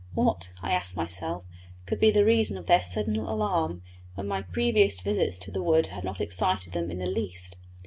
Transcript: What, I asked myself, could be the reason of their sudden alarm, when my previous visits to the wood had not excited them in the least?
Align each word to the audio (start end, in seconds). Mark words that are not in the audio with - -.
What, 0.15 0.51
I 0.63 0.73
asked 0.73 0.97
myself, 0.97 1.43
could 1.85 1.99
be 1.99 2.09
the 2.09 2.25
reason 2.25 2.57
of 2.57 2.65
their 2.65 2.81
sudden 2.81 3.17
alarm, 3.17 3.83
when 4.15 4.27
my 4.27 4.41
previous 4.41 4.99
visits 4.99 5.37
to 5.37 5.51
the 5.51 5.61
wood 5.61 5.85
had 5.93 6.03
not 6.03 6.19
excited 6.19 6.73
them 6.73 6.89
in 6.89 6.97
the 6.97 7.05
least? 7.05 7.55